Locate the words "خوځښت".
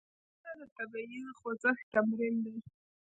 1.39-1.85